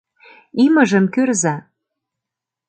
—Имыжым 0.63 1.05
кӱрза! 1.13 1.55